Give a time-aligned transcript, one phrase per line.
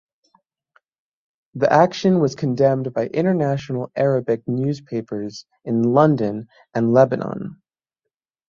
[1.53, 7.61] The action was condemned by international Arabic newspapers in London and Lebanon.